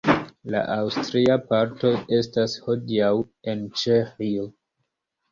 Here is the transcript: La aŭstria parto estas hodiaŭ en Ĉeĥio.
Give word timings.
La 0.53 0.59
aŭstria 0.75 1.33
parto 1.49 1.91
estas 2.17 2.55
hodiaŭ 2.69 3.11
en 3.53 3.61
Ĉeĥio. 3.83 4.47